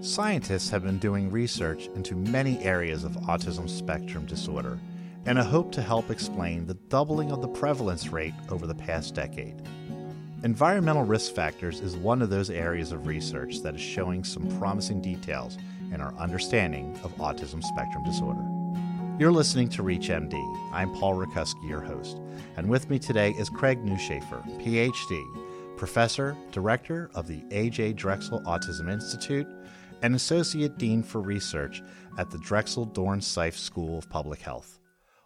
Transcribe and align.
Scientists 0.00 0.70
have 0.70 0.84
been 0.84 0.98
doing 0.98 1.28
research 1.28 1.88
into 1.96 2.14
many 2.14 2.62
areas 2.62 3.02
of 3.02 3.12
autism 3.22 3.68
spectrum 3.68 4.24
disorder 4.26 4.78
in 5.26 5.38
a 5.38 5.44
hope 5.44 5.72
to 5.72 5.82
help 5.82 6.08
explain 6.08 6.64
the 6.64 6.74
doubling 6.74 7.32
of 7.32 7.42
the 7.42 7.48
prevalence 7.48 8.06
rate 8.08 8.34
over 8.48 8.68
the 8.68 8.74
past 8.74 9.16
decade. 9.16 9.60
Environmental 10.44 11.02
risk 11.02 11.34
factors 11.34 11.80
is 11.80 11.96
one 11.96 12.22
of 12.22 12.30
those 12.30 12.48
areas 12.48 12.92
of 12.92 13.08
research 13.08 13.58
that 13.58 13.74
is 13.74 13.80
showing 13.80 14.22
some 14.22 14.46
promising 14.60 15.02
details 15.02 15.58
in 15.92 16.00
our 16.00 16.14
understanding 16.14 16.96
of 17.02 17.12
autism 17.16 17.60
spectrum 17.60 18.04
disorder. 18.04 18.46
You're 19.18 19.32
listening 19.32 19.68
to 19.70 19.82
ReachMD. 19.82 20.70
I'm 20.72 20.94
Paul 20.94 21.14
Rakuski, 21.14 21.68
your 21.68 21.80
host, 21.80 22.20
and 22.56 22.68
with 22.68 22.88
me 22.88 23.00
today 23.00 23.32
is 23.32 23.48
Craig 23.48 23.84
Newschaffer, 23.84 24.44
PhD, 24.62 25.76
professor, 25.76 26.36
director 26.52 27.10
of 27.16 27.26
the 27.26 27.42
A.J. 27.50 27.94
Drexel 27.94 28.40
Autism 28.42 28.88
Institute, 28.90 29.48
and 30.02 30.14
associate 30.14 30.78
dean 30.78 31.02
for 31.02 31.20
research 31.20 31.82
at 32.18 32.30
the 32.30 32.38
Drexel 32.38 32.86
Dornsife 32.86 33.56
School 33.56 33.98
of 33.98 34.08
Public 34.10 34.40
Health. 34.40 34.78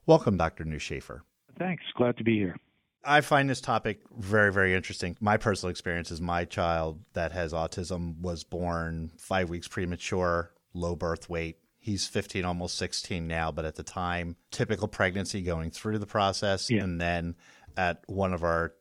Welcome, 0.06 0.36
Dr. 0.36 0.64
Newschaffer. 0.64 1.20
Thanks. 1.58 1.84
Glad 1.96 2.16
to 2.18 2.24
be 2.24 2.36
here. 2.36 2.56
I 3.04 3.20
find 3.20 3.50
this 3.50 3.60
topic 3.60 4.00
very, 4.16 4.52
very 4.52 4.74
interesting. 4.74 5.16
My 5.20 5.36
personal 5.36 5.70
experience 5.70 6.10
is 6.10 6.20
my 6.20 6.44
child 6.44 7.00
that 7.14 7.32
has 7.32 7.52
autism 7.52 8.20
was 8.20 8.44
born 8.44 9.10
five 9.16 9.50
weeks 9.50 9.68
premature, 9.68 10.52
low 10.72 10.94
birth 10.94 11.28
weight. 11.28 11.58
He's 11.78 12.06
15, 12.06 12.44
almost 12.44 12.78
16 12.78 13.26
now, 13.26 13.50
but 13.50 13.64
at 13.64 13.74
the 13.74 13.82
time, 13.82 14.36
typical 14.52 14.86
pregnancy 14.86 15.42
going 15.42 15.70
through 15.70 15.98
the 15.98 16.06
process. 16.06 16.70
Yeah. 16.70 16.84
And 16.84 17.00
then 17.00 17.34
at 17.76 18.04
one 18.06 18.32
of 18.32 18.44
our 18.44 18.74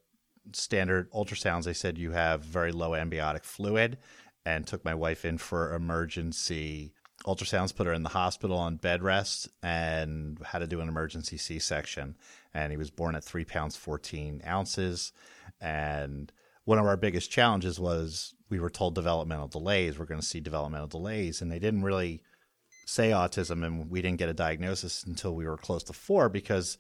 standard 0.53 1.11
ultrasounds, 1.11 1.63
they 1.63 1.73
said 1.73 1.97
you 1.97 2.11
have 2.11 2.44
very 2.44 2.71
low 2.71 2.94
amniotic 2.94 3.44
fluid 3.44 3.97
and 4.45 4.66
took 4.66 4.84
my 4.84 4.95
wife 4.95 5.26
in 5.26 5.38
for 5.38 5.73
emergency 5.73 6.94
ultrasounds, 7.26 7.76
put 7.76 7.88
her 7.88 7.94
in 7.94 8.04
the 8.04 8.09
hospital 8.09 8.58
on 8.58 8.77
bed 8.77 9.04
rest, 9.04 9.48
and 9.61 10.39
had 10.44 10.59
to 10.59 10.67
do 10.67 10.81
an 10.81 10.89
emergency 10.89 11.38
C 11.38 11.59
section. 11.59 12.16
And 12.53 12.72
he 12.72 12.78
was 12.78 12.89
born 12.89 13.16
at 13.16 13.23
three 13.23 13.45
pounds, 13.45 13.75
14 13.75 14.42
ounces. 14.45 15.14
And 15.59 16.31
one 16.66 16.80
of 16.80 16.86
our 16.86 16.98
biggest 16.98 17.31
challenges 17.31 17.80
was 17.80 18.33
we 18.50 18.59
were 18.59 18.70
told 18.70 18.95
developmental 18.95 19.48
delays. 19.48 19.98
We're 19.98 20.06
going 20.06 20.20
to 20.20 20.25
see 20.25 20.39
developmental 20.39 20.88
delays. 20.88 21.42
And 21.42 21.52
they 21.52 21.59
didn't 21.59 21.83
really 21.83 22.22
say 22.86 23.11
autism, 23.11 23.66
and 23.66 23.89
we 23.89 24.02
didn't 24.02 24.20
get 24.20 24.30
a 24.30 24.33
diagnosis 24.33 25.03
until 25.03 25.36
we 25.36 25.45
were 25.45 25.58
close 25.58 25.83
to 25.83 25.94
four 25.94 26.28
because 26.30 26.78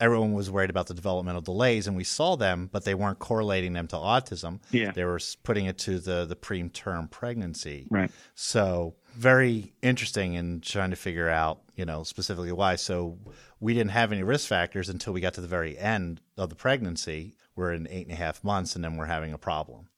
everyone 0.00 0.32
was 0.32 0.50
worried 0.50 0.70
about 0.70 0.86
the 0.86 0.94
developmental 0.94 1.40
delays 1.40 1.86
and 1.86 1.96
we 1.96 2.04
saw 2.04 2.36
them 2.36 2.68
but 2.72 2.84
they 2.84 2.94
weren't 2.94 3.18
correlating 3.18 3.72
them 3.72 3.86
to 3.88 3.96
autism. 3.96 4.60
Yeah. 4.70 4.92
They 4.92 5.04
were 5.04 5.20
putting 5.42 5.66
it 5.66 5.78
to 5.78 5.98
the 5.98 6.24
the 6.24 6.36
preterm 6.36 7.10
pregnancy. 7.10 7.86
Right. 7.90 8.10
So 8.34 8.94
very 9.14 9.72
interesting 9.82 10.34
in 10.34 10.60
trying 10.60 10.90
to 10.90 10.96
figure 10.96 11.28
out 11.28 11.60
you 11.76 11.84
know 11.84 12.02
specifically 12.02 12.52
why. 12.52 12.76
So 12.76 13.18
we 13.60 13.74
didn't 13.74 13.92
have 13.92 14.12
any 14.12 14.22
risk 14.22 14.48
factors 14.48 14.88
until 14.88 15.12
we 15.12 15.20
got 15.20 15.34
to 15.34 15.40
the 15.40 15.48
very 15.48 15.78
end 15.78 16.20
of 16.36 16.50
the 16.50 16.56
pregnancy. 16.56 17.36
We're 17.56 17.72
in 17.72 17.86
eight 17.88 18.06
and 18.06 18.12
a 18.12 18.16
half 18.16 18.42
months 18.42 18.74
and 18.74 18.84
then 18.84 18.96
we're 18.96 19.06
having 19.06 19.32
a 19.32 19.38
problem 19.38 19.88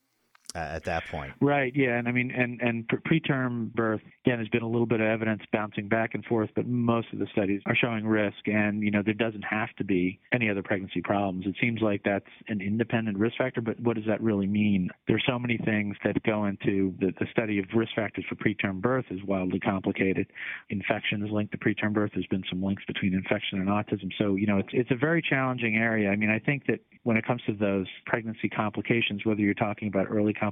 at 0.56 0.84
that 0.84 1.06
point. 1.06 1.32
Right. 1.40 1.72
Yeah. 1.74 1.98
And 1.98 2.08
I 2.08 2.12
mean, 2.12 2.30
and 2.30 2.60
and 2.60 2.88
preterm 2.88 3.72
birth 3.74 4.00
again 4.24 4.38
has 4.38 4.48
been 4.48 4.62
a 4.62 4.68
little 4.68 4.86
bit 4.86 5.00
of 5.00 5.06
evidence 5.06 5.42
bouncing 5.52 5.88
back 5.88 6.14
and 6.14 6.24
forth, 6.24 6.50
but 6.54 6.66
most 6.66 7.08
of 7.12 7.18
the 7.18 7.26
studies 7.32 7.60
are 7.66 7.76
showing 7.76 8.06
risk, 8.06 8.46
and 8.46 8.82
you 8.82 8.90
know 8.90 9.02
there 9.04 9.14
doesn't 9.14 9.42
have 9.42 9.68
to 9.78 9.84
be 9.84 10.18
any 10.32 10.50
other 10.50 10.62
pregnancy 10.62 11.00
problems. 11.00 11.46
It 11.46 11.54
seems 11.60 11.80
like 11.80 12.02
that's 12.04 12.24
an 12.48 12.60
independent 12.60 13.18
risk 13.18 13.36
factor, 13.36 13.60
but 13.60 13.78
what 13.80 13.96
does 13.96 14.06
that 14.06 14.20
really 14.20 14.46
mean? 14.46 14.88
There's 15.06 15.24
so 15.28 15.38
many 15.38 15.58
things 15.58 15.96
that 16.04 16.22
go 16.22 16.46
into 16.46 16.94
the, 16.98 17.12
the 17.18 17.26
study 17.30 17.58
of 17.58 17.66
risk 17.74 17.92
factors 17.94 18.24
for 18.28 18.36
preterm 18.36 18.80
birth 18.80 19.06
is 19.10 19.22
wildly 19.24 19.60
complicated. 19.60 20.26
Infection 20.70 21.24
is 21.24 21.30
linked 21.30 21.52
to 21.52 21.58
preterm 21.58 21.92
birth. 21.92 22.12
There's 22.14 22.26
been 22.26 22.44
some 22.48 22.62
links 22.62 22.82
between 22.86 23.14
infection 23.14 23.60
and 23.60 23.68
autism. 23.68 24.10
So 24.18 24.34
you 24.34 24.46
know 24.46 24.58
it's 24.58 24.70
it's 24.72 24.90
a 24.90 24.96
very 24.96 25.22
challenging 25.22 25.76
area. 25.76 26.10
I 26.10 26.16
mean, 26.16 26.30
I 26.30 26.38
think 26.38 26.66
that 26.66 26.80
when 27.02 27.16
it 27.16 27.24
comes 27.24 27.42
to 27.46 27.52
those 27.52 27.86
pregnancy 28.06 28.48
complications, 28.48 29.24
whether 29.24 29.40
you're 29.40 29.54
talking 29.54 29.88
about 29.88 30.06
early 30.10 30.32
complications 30.32 30.45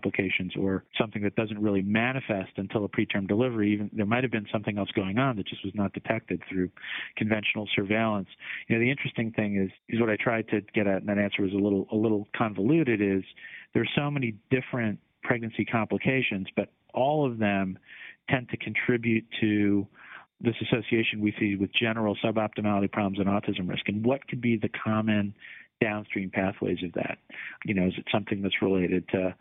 or 0.57 0.85
something 0.99 1.23
that 1.23 1.37
doesn't 1.37 1.61
really 1.61 1.83
manifest 1.83 2.53
until 2.57 2.85
a 2.85 2.89
preterm 2.89 3.27
delivery, 3.29 3.73
even 3.73 3.91
there 3.93 4.07
might 4.07 4.25
have 4.25 4.31
been 4.31 4.47
something 4.53 4.79
else 4.79 4.91
going 4.95 5.19
on 5.19 5.37
that 5.37 5.47
just 5.47 5.65
was 5.65 5.75
not 5.75 5.93
detected 5.93 6.43
through 6.49 6.71
conventional 7.17 7.69
surveillance. 7.75 8.29
You 8.69 8.77
know, 8.77 8.81
the 8.81 8.91
interesting 8.91 9.33
thing 9.33 9.57
is 9.57 9.71
is 9.89 10.01
what 10.01 10.11
I 10.11 10.17
tried 10.17 10.49
to 10.49 10.61
get 10.75 10.87
at, 10.87 10.99
and 10.99 11.09
that 11.09 11.19
answer 11.19 11.43
was 11.43 11.53
a 11.53 11.57
little 11.57 11.87
a 11.93 11.97
little 11.97 12.29
convoluted. 12.37 13.01
Is 13.01 13.25
there's 13.75 13.91
so 13.97 14.11
many 14.11 14.35
different 14.51 14.99
pregnancy 15.23 15.65
complications, 15.65 16.47
but 16.55 16.69
all 16.93 17.27
of 17.27 17.39
them 17.39 17.79
tend 18.29 18.49
to 18.51 18.57
contribute 18.57 19.27
to 19.41 19.87
this 20.41 20.55
association 20.63 21.21
we 21.21 21.35
see 21.39 21.57
with 21.57 21.71
general 21.73 22.17
suboptimality 22.23 22.91
problems 22.91 23.19
and 23.19 23.29
autism 23.29 23.69
risk. 23.69 23.89
And 23.89 24.05
what 24.05 24.27
could 24.29 24.41
be 24.41 24.57
the 24.57 24.69
common 24.69 25.35
downstream 25.81 26.31
pathways 26.31 26.79
of 26.85 26.93
that? 26.93 27.19
You 27.65 27.75
know, 27.75 27.87
is 27.87 27.95
it 27.97 28.07
something 28.13 28.43
that's 28.43 28.61
related 28.63 29.09
to 29.11 29.35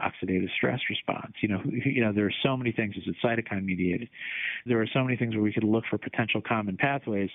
oxidative 0.00 0.50
stress 0.56 0.80
response? 0.88 1.32
You 1.40 1.48
know, 1.48 1.62
you 1.84 2.02
know, 2.02 2.12
there 2.12 2.26
are 2.26 2.34
so 2.42 2.56
many 2.56 2.72
things. 2.72 2.96
Is 2.96 3.04
it 3.06 3.16
cytokine 3.24 3.64
mediated? 3.64 4.08
There 4.66 4.80
are 4.80 4.88
so 4.92 5.04
many 5.04 5.16
things 5.16 5.34
where 5.34 5.42
we 5.42 5.52
could 5.52 5.64
look 5.64 5.84
for 5.88 5.98
potential 5.98 6.40
common 6.40 6.76
pathways. 6.76 7.30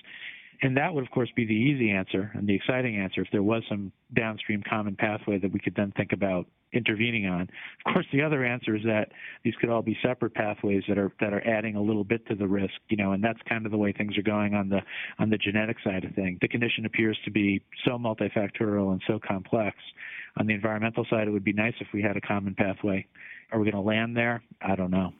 And 0.62 0.76
that 0.78 0.94
would, 0.94 1.04
of 1.04 1.10
course, 1.10 1.28
be 1.36 1.44
the 1.44 1.52
easy 1.52 1.90
answer 1.90 2.30
and 2.34 2.46
the 2.46 2.54
exciting 2.54 2.96
answer 2.96 3.20
if 3.20 3.28
there 3.30 3.42
was 3.42 3.62
some 3.68 3.92
downstream 4.14 4.62
common 4.68 4.96
pathway 4.96 5.38
that 5.38 5.52
we 5.52 5.58
could 5.58 5.74
then 5.74 5.92
think 5.96 6.12
about 6.12 6.46
intervening 6.72 7.26
on. 7.26 7.42
Of 7.42 7.92
course, 7.92 8.06
the 8.12 8.22
other 8.22 8.44
answer 8.44 8.76
is 8.76 8.82
that 8.84 9.12
these 9.44 9.54
could 9.60 9.70
all 9.70 9.82
be 9.82 9.96
separate 10.02 10.34
pathways 10.34 10.82
that 10.88 10.98
are 10.98 11.12
that 11.20 11.32
are 11.32 11.46
adding 11.46 11.76
a 11.76 11.82
little 11.82 12.04
bit 12.04 12.26
to 12.28 12.34
the 12.34 12.46
risk, 12.46 12.74
you 12.88 12.96
know, 12.96 13.12
and 13.12 13.22
that's 13.22 13.40
kind 13.48 13.66
of 13.66 13.72
the 13.72 13.78
way 13.78 13.92
things 13.92 14.18
are 14.18 14.22
going 14.22 14.54
on 14.54 14.68
the 14.68 14.80
on 15.18 15.30
the 15.30 15.38
genetic 15.38 15.76
side 15.82 16.04
of 16.04 16.14
things. 16.14 16.38
The 16.40 16.48
condition 16.48 16.84
appears 16.86 17.18
to 17.24 17.30
be 17.30 17.62
so 17.84 17.92
multifactorial 17.92 18.92
and 18.92 19.02
so 19.06 19.18
complex. 19.18 19.76
On 20.38 20.46
the 20.46 20.54
environmental 20.54 21.06
side, 21.08 21.28
it 21.28 21.30
would 21.30 21.44
be 21.44 21.54
nice 21.54 21.74
if 21.80 21.88
we 21.94 22.02
had 22.02 22.16
a 22.16 22.20
common 22.20 22.54
pathway. 22.54 23.06
Are 23.52 23.58
we 23.58 23.70
going 23.70 23.82
to 23.82 23.88
land 23.88 24.16
there? 24.16 24.42
I 24.60 24.76
don't 24.76 24.90
know. 24.90 25.14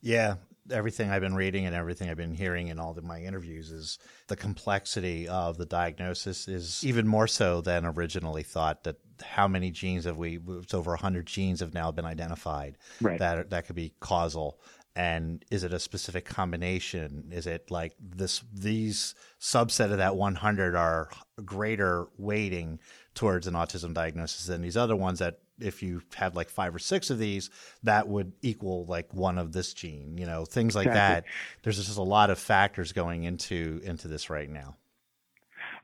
Yeah, 0.00 0.36
everything 0.70 1.10
I've 1.10 1.20
been 1.20 1.34
reading 1.34 1.66
and 1.66 1.74
everything 1.74 2.08
I've 2.08 2.16
been 2.16 2.34
hearing 2.34 2.68
in 2.68 2.78
all 2.78 2.96
of 2.96 3.04
my 3.04 3.20
interviews 3.20 3.70
is 3.70 3.98
the 4.28 4.36
complexity 4.36 5.28
of 5.28 5.58
the 5.58 5.66
diagnosis 5.66 6.48
is 6.48 6.84
even 6.84 7.06
more 7.06 7.26
so 7.26 7.60
than 7.60 7.84
originally 7.84 8.42
thought. 8.42 8.84
That 8.84 8.96
how 9.22 9.48
many 9.48 9.70
genes 9.70 10.04
have 10.04 10.18
we? 10.18 10.38
It's 10.60 10.74
over 10.74 10.94
hundred 10.96 11.26
genes 11.26 11.60
have 11.60 11.74
now 11.74 11.90
been 11.90 12.04
identified 12.04 12.76
right. 13.00 13.18
that 13.18 13.50
that 13.50 13.66
could 13.66 13.76
be 13.76 13.92
causal. 14.00 14.60
And 14.94 15.42
is 15.50 15.64
it 15.64 15.72
a 15.72 15.78
specific 15.78 16.26
combination? 16.26 17.30
Is 17.30 17.46
it 17.46 17.70
like 17.70 17.94
this? 17.98 18.42
These 18.52 19.14
subset 19.40 19.90
of 19.90 19.98
that 19.98 20.16
100 20.16 20.74
are 20.74 21.08
greater 21.44 22.08
weighting 22.18 22.78
towards 23.14 23.46
an 23.46 23.54
autism 23.54 23.94
diagnosis 23.94 24.46
than 24.46 24.60
these 24.60 24.76
other 24.76 24.96
ones 24.96 25.20
that 25.20 25.38
if 25.58 25.82
you 25.82 26.02
had 26.14 26.34
like 26.34 26.50
five 26.50 26.74
or 26.74 26.78
six 26.78 27.08
of 27.10 27.18
these, 27.18 27.48
that 27.84 28.08
would 28.08 28.32
equal 28.42 28.84
like 28.86 29.14
one 29.14 29.38
of 29.38 29.52
this 29.52 29.72
gene, 29.72 30.18
you 30.18 30.26
know, 30.26 30.44
things 30.44 30.74
like 30.74 30.86
exactly. 30.86 31.28
that. 31.30 31.62
There's 31.62 31.76
just 31.76 31.98
a 31.98 32.02
lot 32.02 32.30
of 32.30 32.38
factors 32.38 32.92
going 32.92 33.24
into 33.24 33.80
into 33.84 34.08
this 34.08 34.28
right 34.28 34.50
now. 34.50 34.76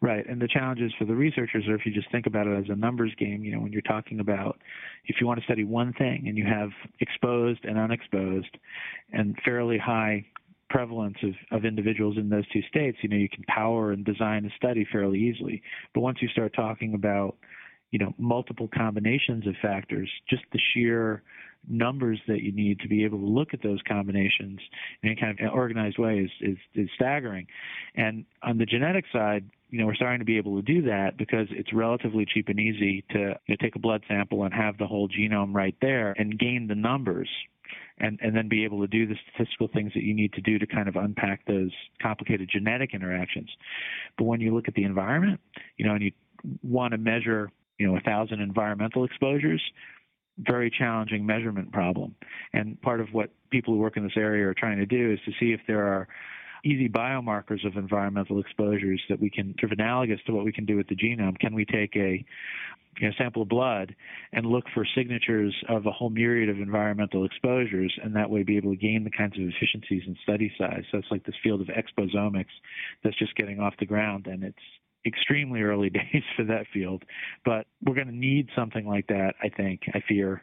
Right, 0.01 0.25
and 0.29 0.41
the 0.41 0.47
challenges 0.47 0.93
for 0.97 1.07
the 1.07 1.15
researchers 1.15 1.67
are 1.67 1.75
if 1.75 1.85
you 1.85 1.93
just 1.93 2.11
think 2.13 2.27
about 2.27 2.47
it 2.47 2.57
as 2.57 2.67
a 2.69 2.77
numbers 2.77 3.13
game, 3.19 3.43
you 3.43 3.51
know, 3.51 3.59
when 3.59 3.73
you're 3.73 3.83
talking 3.83 4.21
about 4.21 4.61
if 5.07 5.17
you 5.21 5.27
want 5.27 5.41
to 5.41 5.45
study 5.45 5.65
one 5.65 5.93
thing 5.93 6.27
and 6.29 6.39
you 6.39 6.45
have 6.47 6.71
exposed 7.01 7.65
and 7.65 7.77
unexposed 7.77 8.59
and 9.13 9.37
fairly 9.45 9.77
high 9.77 10.25
prevalence 10.71 11.17
of, 11.25 11.33
of 11.51 11.65
individuals 11.65 12.17
in 12.17 12.29
those 12.29 12.47
two 12.53 12.63
states, 12.69 12.99
you 13.03 13.09
know, 13.09 13.17
you 13.17 13.29
can 13.29 13.43
power 13.49 13.91
and 13.91 14.05
design 14.05 14.45
a 14.47 14.51
study 14.57 14.87
fairly 14.93 15.19
easily. 15.19 15.63
But 15.95 16.03
once 16.03 16.19
you 16.23 16.29
start 16.29 16.53
talking 16.55 16.95
about 16.95 17.37
you 17.91 17.99
know 17.99 18.13
multiple 18.19 18.69
combinations 18.77 19.47
of 19.47 19.55
factors 19.63 20.11
just 20.29 20.43
the 20.53 20.61
sheer 20.75 21.23
numbers 21.69 22.21
that 22.29 22.43
you 22.43 22.53
need 22.53 22.79
to 22.81 22.89
be 22.89 23.05
able 23.05 23.19
to 23.19 23.27
look 23.27 23.53
at 23.53 23.63
those 23.63 23.81
combinations 23.89 24.61
in 25.03 25.11
a 25.11 25.17
kind 25.17 25.39
of 25.41 25.53
organized 25.53 25.99
way 25.99 26.19
is, 26.19 26.31
is, 26.41 26.57
is 26.75 26.89
staggering 26.95 27.47
and 27.95 28.25
on 28.43 28.59
the 28.59 28.67
genetic 28.67 29.05
side 29.13 29.45
you 29.71 29.79
know 29.79 29.87
we're 29.87 29.95
starting 29.95 30.19
to 30.19 30.25
be 30.25 30.39
able 30.39 30.57
to 30.57 30.63
do 30.63 30.83
that 30.83 31.17
because 31.17 31.47
it's 31.51 31.73
relatively 31.73 32.27
cheap 32.27 32.49
and 32.49 32.59
easy 32.59 33.05
to 33.11 33.19
you 33.19 33.35
know, 33.49 33.57
take 33.61 33.77
a 33.77 33.79
blood 33.79 34.03
sample 34.09 34.45
and 34.45 34.55
have 34.55 34.79
the 34.79 34.87
whole 34.87 35.09
genome 35.09 35.55
right 35.55 35.77
there 35.81 36.15
and 36.19 36.39
gain 36.39 36.67
the 36.69 36.75
numbers 36.75 37.29
and, 37.99 38.19
and 38.23 38.35
then 38.37 38.49
be 38.49 38.65
able 38.65 38.81
to 38.81 38.87
do 38.87 39.07
the 39.07 39.17
statistical 39.33 39.69
things 39.69 39.93
that 39.95 40.03
you 40.03 40.15
need 40.15 40.33
to 40.33 40.41
do 40.41 40.59
to 40.59 40.67
kind 40.67 40.89
of 40.89 40.97
unpack 40.97 41.45
those 41.47 41.73
complicated 42.01 42.49
genetic 42.51 42.95
interactions. 42.95 43.51
But 44.17 44.25
when 44.25 44.41
you 44.41 44.55
look 44.55 44.69
at 44.69 44.75
the 44.75 44.85
environment, 44.85 45.41
you 45.77 45.85
know, 45.85 45.95
and 45.95 46.03
you 46.03 46.13
want 46.63 46.93
to 46.93 46.99
measure 46.99 47.51
you 47.79 47.87
know, 47.87 47.97
a 47.97 48.01
thousand 48.01 48.41
environmental 48.41 49.05
exposures, 49.05 49.63
very 50.39 50.71
challenging 50.71 51.25
measurement 51.25 51.73
problem. 51.73 52.15
And 52.53 52.81
part 52.83 53.01
of 53.01 53.09
what 53.13 53.31
people 53.51 53.75
who 53.75 53.81
work 53.81 53.97
in 53.97 54.05
this 54.05 54.17
area 54.17 54.47
are 54.47 54.55
trying 54.55 54.79
to 54.79 54.87
do 54.87 55.13
is 55.13 55.19
to 55.25 55.33
see 55.41 55.53
if 55.53 55.61
there 55.67 55.85
are 55.85 56.09
easy 56.65 56.89
biomarkers 56.89 57.67
of 57.67 57.77
environmental 57.77 58.41
exposures 58.41 59.01
that 59.09 59.21
we 59.21 59.31
can 59.31 59.55
sort 59.61 59.73
of 59.73 59.79
analogous 59.79 60.21
to 60.27 60.33
what 60.33 60.45
we 60.45 60.53
can 60.53 60.65
do 60.65 60.77
with 60.77 60.89
the 60.89 60.97
genome. 60.97 61.39
Can 61.39 61.55
we 61.55 61.65
take 61.65 61.97
a 61.97 62.25
you 62.99 63.09
know, 63.09 63.15
sample 63.17 63.43
of 63.43 63.49
blood 63.49 63.95
and 64.33 64.47
look 64.47 64.65
for 64.75 64.85
signatures 64.97 65.55
of 65.69 65.87
a 65.87 65.93
whole 65.93 66.11
myriad 66.11 66.49
of 66.49 66.59
environmental 66.59 67.25
exposures, 67.25 67.97
and 68.03 68.15
that 68.17 68.29
way 68.29 68.43
be 68.43 68.57
able 68.57 68.73
to 68.73 68.77
gain 68.77 69.05
the 69.05 69.11
kinds 69.11 69.39
of 69.39 69.45
efficiencies 69.45 70.03
in 70.07 70.17
study 70.23 70.53
size. 70.59 70.83
So 70.91 70.99
it's 70.99 71.11
like 71.11 71.25
this 71.25 71.37
field 71.43 71.61
of 71.61 71.69
exposomics 71.69 72.47
that's 73.05 73.19
just 73.19 73.37
getting 73.37 73.61
off 73.61 73.75
the 73.79 73.87
ground, 73.87 74.27
and 74.27 74.43
it's 74.43 74.57
extremely 75.07 75.63
early 75.63 75.91
days 75.91 76.23
for 76.37 76.45
that 76.45 76.67
field, 76.73 77.05
but 77.45 77.67
we're 77.85 77.95
going 77.95 78.09
to 78.09 78.17
need 78.17 78.49
something 78.57 78.87
like 78.87 79.07
that, 79.09 79.35
I 79.43 79.49
think, 79.49 79.83
I 79.95 80.03
fear, 80.07 80.43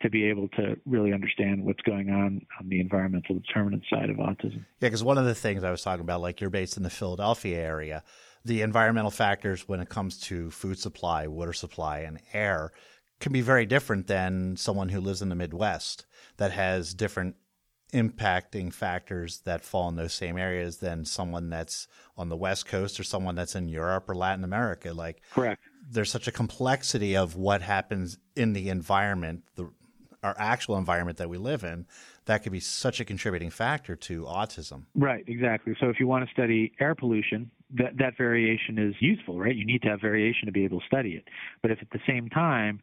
to 0.00 0.10
be 0.10 0.24
able 0.24 0.48
to 0.48 0.76
really 0.86 1.12
understand 1.12 1.64
what's 1.64 1.82
going 1.82 2.10
on 2.10 2.44
on 2.60 2.68
the 2.68 2.80
environmental 2.80 3.36
determinant 3.36 3.84
side 3.90 4.10
of 4.10 4.16
autism. 4.16 4.64
Yeah, 4.80 4.88
because 4.88 5.04
one 5.04 5.18
of 5.18 5.24
the 5.24 5.34
things 5.34 5.64
I 5.64 5.70
was 5.70 5.82
talking 5.82 6.02
about, 6.02 6.20
like 6.20 6.40
you're 6.40 6.50
based 6.50 6.76
in 6.76 6.82
the 6.82 6.90
Philadelphia 6.90 7.58
area, 7.58 8.02
the 8.44 8.62
environmental 8.62 9.10
factors 9.10 9.68
when 9.68 9.80
it 9.80 9.88
comes 9.88 10.18
to 10.20 10.50
food 10.50 10.78
supply, 10.78 11.26
water 11.26 11.52
supply, 11.52 12.00
and 12.00 12.20
air 12.32 12.72
can 13.20 13.32
be 13.32 13.40
very 13.40 13.66
different 13.66 14.08
than 14.08 14.56
someone 14.56 14.88
who 14.88 15.00
lives 15.00 15.22
in 15.22 15.28
the 15.28 15.34
Midwest 15.36 16.04
that 16.38 16.50
has 16.50 16.92
different 16.92 17.36
impacting 17.92 18.72
factors 18.72 19.40
that 19.40 19.64
fall 19.64 19.88
in 19.88 19.96
those 19.96 20.12
same 20.12 20.38
areas 20.38 20.78
than 20.78 21.04
someone 21.04 21.50
that's 21.50 21.86
on 22.16 22.28
the 22.28 22.36
West 22.36 22.66
Coast 22.66 22.98
or 22.98 23.04
someone 23.04 23.34
that's 23.34 23.54
in 23.54 23.68
Europe 23.68 24.08
or 24.08 24.14
Latin 24.14 24.44
America. 24.44 24.92
Like, 24.92 25.22
correct. 25.30 25.62
There's 25.90 26.10
such 26.10 26.26
a 26.26 26.32
complexity 26.32 27.16
of 27.16 27.36
what 27.36 27.62
happens 27.62 28.18
in 28.34 28.52
the 28.52 28.68
environment, 28.68 29.44
the 29.56 29.70
our 30.22 30.36
actual 30.38 30.78
environment 30.78 31.18
that 31.18 31.28
we 31.28 31.36
live 31.36 31.64
in, 31.64 31.84
that 32.26 32.42
could 32.42 32.52
be 32.52 32.60
such 32.60 33.00
a 33.00 33.04
contributing 33.04 33.50
factor 33.50 33.96
to 33.96 34.22
autism. 34.22 34.84
Right, 34.94 35.24
exactly. 35.26 35.74
So 35.80 35.88
if 35.88 35.98
you 35.98 36.06
want 36.06 36.24
to 36.24 36.32
study 36.32 36.72
air 36.78 36.94
pollution, 36.94 37.50
that 37.74 37.96
that 37.98 38.16
variation 38.16 38.78
is 38.78 38.94
useful, 39.00 39.38
right? 39.38 39.54
You 39.54 39.66
need 39.66 39.82
to 39.82 39.88
have 39.88 40.00
variation 40.00 40.46
to 40.46 40.52
be 40.52 40.64
able 40.64 40.80
to 40.80 40.86
study 40.86 41.14
it. 41.14 41.24
But 41.60 41.72
if 41.72 41.82
at 41.82 41.90
the 41.90 42.00
same 42.06 42.28
time 42.28 42.80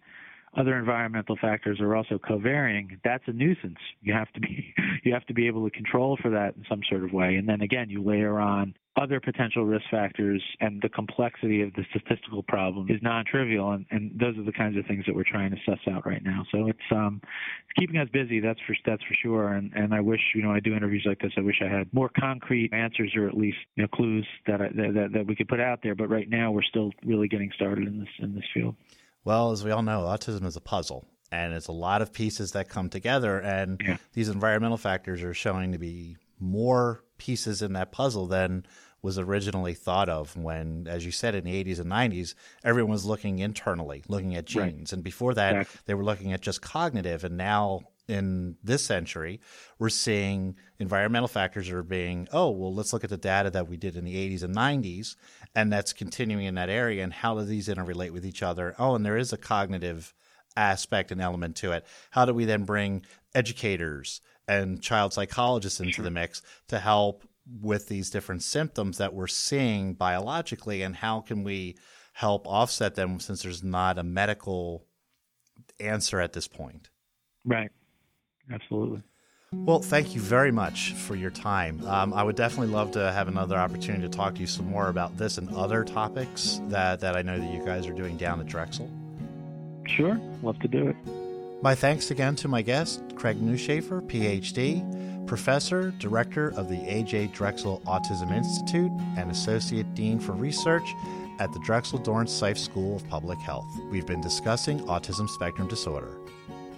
other 0.58 0.78
environmental 0.78 1.38
factors 1.40 1.80
are 1.80 1.96
also 1.96 2.18
covariant, 2.18 3.00
that's 3.04 3.24
a 3.28 3.32
nuisance. 3.32 3.78
You 4.02 4.14
have 4.14 4.32
to 4.34 4.40
be 4.40 4.74
you 5.04 5.14
have 5.14 5.26
to 5.28 5.34
be 5.34 5.48
able 5.48 5.64
to 5.66 5.72
control 5.72 6.18
for 6.22 6.30
that 6.32 6.56
in 6.56 6.66
some 6.68 6.82
sort 6.90 7.04
of 7.04 7.14
way. 7.14 7.36
And 7.36 7.48
then 7.48 7.62
again, 7.62 7.90
you 7.90 8.04
layer 8.04 8.40
on 8.40 8.74
other 9.00 9.20
potential 9.20 9.64
risk 9.64 9.86
factors 9.90 10.44
and 10.60 10.82
the 10.82 10.90
complexity 10.90 11.62
of 11.62 11.74
the 11.74 11.86
statistical 11.90 12.44
problem 12.44 12.90
is 12.90 13.02
non-trivial. 13.02 13.72
And, 13.72 13.86
and 13.92 14.12
those 14.20 14.38
are 14.38 14.44
the 14.44 14.52
kinds 14.52 14.78
of 14.78 14.86
things 14.88 15.06
that 15.06 15.16
we're 15.16 15.24
trying 15.24 15.52
to 15.52 15.58
suss 15.66 15.80
out 15.90 16.06
right 16.06 16.24
now. 16.24 16.46
So 16.52 16.68
it's 16.68 16.80
um 16.92 17.22
it's 17.24 17.80
keeping 17.80 17.98
us 17.98 18.10
busy 18.12 18.40
that's 18.40 18.60
for 18.66 18.76
that's 18.86 19.04
for 19.04 19.14
sure. 19.14 19.54
And 19.54 19.72
and 19.74 19.94
i 19.94 20.02
wish 20.02 20.22
you 20.34 20.42
know 20.42 20.52
i 20.52 20.60
do 20.60 20.76
interviews 20.76 21.04
like 21.06 21.20
this 21.20 21.32
i 21.38 21.42
wish 21.42 21.62
i 21.64 21.68
had 21.68 21.94
more 21.94 22.10
concrete 22.20 22.74
answers 22.74 23.14
or 23.16 23.28
at 23.28 23.38
least 23.38 23.58
you 23.76 23.84
know 23.84 23.88
clues 23.90 24.28
that 24.48 24.62
I, 24.62 24.70
that, 24.70 25.10
that 25.14 25.28
we 25.28 25.36
could 25.36 25.48
put 25.48 25.60
out 25.60 25.80
there. 25.84 25.96
But 25.96 26.10
right 26.10 26.30
now 26.30 26.52
we're 26.52 26.64
still 26.64 26.92
really 27.06 27.28
getting 27.28 27.52
started 27.56 27.88
in 27.88 28.00
this 28.00 28.10
in 28.20 28.36
this 28.36 28.46
field 28.54 28.76
well, 29.24 29.52
as 29.52 29.64
we 29.64 29.72
all 29.72 29.84
know, 29.84 30.02
autism 30.02 30.46
is 30.46 30.56
a 30.56 30.62
puzzle 30.62 31.08
and 31.32 31.54
it's 31.54 31.68
a 31.68 31.74
lot 31.74 32.02
of 32.02 32.14
pieces 32.14 32.54
that 32.54 32.70
come 32.70 32.90
together. 32.90 33.40
And 33.40 33.82
yeah. 33.84 33.98
these 34.14 34.30
environmental 34.30 34.78
factors 34.78 35.22
are 35.24 35.34
showing 35.34 35.72
to 35.74 35.78
be 35.78 36.18
more 36.40 37.04
pieces 37.18 37.62
in 37.62 37.74
that 37.74 37.92
puzzle 37.92 38.28
than 38.28 38.66
was 39.02 39.18
originally 39.18 39.74
thought 39.74 40.10
of 40.10 40.36
when, 40.36 40.86
as 40.88 41.06
you 41.06 41.12
said, 41.12 41.36
in 41.36 41.46
the 41.46 41.64
80s 41.64 41.80
and 41.80 41.90
90s, 41.90 42.34
everyone 42.64 42.92
was 42.92 43.06
looking 43.06 43.40
internally, 43.40 44.04
looking 44.08 44.36
at 44.36 44.46
genes. 44.46 44.92
Right. 44.92 44.94
And 44.94 45.04
before 45.04 45.34
that, 45.36 45.68
they 45.86 45.94
were 45.94 46.04
looking 46.04 46.34
at 46.34 46.42
just 46.42 46.62
cognitive. 46.62 47.24
And 47.24 47.38
now 47.38 47.82
in 48.10 48.58
this 48.64 48.84
century, 48.84 49.40
we're 49.78 49.90
seeing 49.90 50.56
environmental 50.80 51.28
factors 51.28 51.70
are 51.70 51.84
being, 51.84 52.28
oh, 52.34 52.50
well, 52.50 52.74
let's 52.74 52.92
look 52.92 53.04
at 53.04 53.10
the 53.12 53.18
data 53.18 53.52
that 53.52 53.70
we 53.70 53.78
did 53.78 53.96
in 53.96 54.04
the 54.04 54.16
80s 54.16 54.44
and 54.44 54.56
90s, 54.56 55.16
and 55.56 55.72
that's 55.72 55.94
continuing 55.94 56.46
in 56.46 56.56
that 56.56 56.70
area, 56.70 57.04
and 57.04 57.14
how 57.14 57.36
do 57.36 57.46
these 57.46 57.68
interrelate 57.68 58.12
with 58.12 58.26
each 58.26 58.42
other? 58.42 58.76
Oh, 58.80 58.96
and 58.96 59.06
there 59.06 59.18
is 59.18 59.32
a 59.32 59.38
cognitive 59.38 60.14
aspect 60.58 61.12
and 61.12 61.22
element 61.22 61.56
to 61.58 61.72
it. 61.72 61.86
How 62.10 62.26
do 62.26 62.34
we 62.34 62.46
then 62.46 62.64
bring 62.64 63.06
educators 63.36 64.22
and 64.48 64.82
child 64.82 65.14
psychologists 65.14 65.80
into 65.80 65.94
sure. 65.94 66.04
the 66.04 66.12
mix 66.12 66.42
to 66.70 66.80
help 66.80 67.24
with 67.62 67.88
these 67.88 68.10
different 68.10 68.42
symptoms 68.42 68.98
that 68.98 69.14
we're 69.14 69.28
seeing 69.28 69.94
biologically, 69.94 70.82
and 70.82 70.96
how 70.96 71.22
can 71.22 71.44
we 71.44 71.78
help 72.14 72.48
offset 72.48 72.96
them 72.96 73.20
since 73.20 73.44
there's 73.44 73.64
not 73.64 74.00
a 74.00 74.04
medical 74.04 74.88
answer 75.80 76.20
at 76.20 76.34
this 76.34 76.48
point? 76.48 76.90
Right 77.46 77.72
absolutely. 78.52 79.02
Well, 79.52 79.80
thank 79.80 80.14
you 80.14 80.22
very 80.22 80.52
much 80.52 80.94
for 80.94 81.16
your 81.16 81.32
time. 81.32 81.84
Um, 81.88 82.14
I 82.14 82.22
would 82.22 82.36
definitely 82.36 82.72
love 82.72 82.92
to 82.92 83.12
have 83.12 83.28
another 83.28 83.58
opportunity 83.58 84.04
to 84.04 84.10
talk 84.10 84.36
to 84.36 84.42
you 84.42 84.48
some 84.48 84.70
more 84.70 84.90
about 84.90 85.18
this 85.18 85.40
and 85.40 85.50
other 85.56 85.84
topics 85.84 86.62
that, 86.68 87.00
that 87.00 87.16
I 87.16 87.24
know 87.24 87.40
that 87.40 87.52
you 87.52 87.66
guys 87.66 87.88
are 87.88 87.94
doing 87.94 88.16
down 88.16 88.40
at 88.40 88.46
Drexel. 88.46 88.90
Sure, 89.88 90.20
love 90.44 90.60
to 90.60 90.68
do 90.68 90.90
it. 90.90 90.96
My 91.64 91.74
thanks 91.74 92.12
again 92.12 92.36
to 92.38 92.48
my 92.48 92.62
guest, 92.62 93.02
Craig 93.16 93.42
Newschaffer, 93.42 94.08
PhD, 94.08 95.26
Professor, 95.26 95.92
Director 95.98 96.54
of 96.56 96.70
the 96.70 96.82
A.J. 96.88 97.28
Drexel 97.28 97.82
Autism 97.86 98.32
Institute, 98.32 98.92
and 99.18 99.30
Associate 99.32 99.94
Dean 99.96 100.20
for 100.20 100.34
Research 100.34 100.88
at 101.40 101.52
the 101.54 101.60
Drexel 101.60 102.00
Dornsife 102.00 102.58
School 102.58 102.96
of 102.96 103.08
Public 103.10 103.40
Health. 103.40 103.68
We've 103.90 104.06
been 104.06 104.22
discussing 104.22 104.80
autism 104.82 105.28
spectrum 105.28 105.68
disorder. 105.68 106.18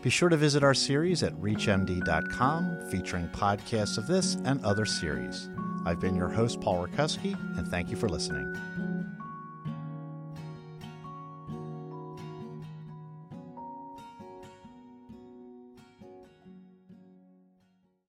Be 0.02 0.10
sure 0.10 0.30
to 0.30 0.38
visit 0.38 0.64
our 0.64 0.74
series 0.74 1.22
at 1.22 1.34
ReachMD.com, 1.34 2.90
featuring 2.90 3.28
podcasts 3.30 4.00
of 4.00 4.08
this 4.08 4.36
and 4.46 4.64
other 4.66 4.86
series. 4.86 5.50
I've 5.86 6.00
been 6.00 6.16
your 6.16 6.30
host, 6.30 6.60
Paul 6.60 6.88
Rakuski, 6.88 7.34
and 7.58 7.68
thank 7.68 7.92
you 7.92 7.98
for 7.98 8.10
listening. 8.10 8.56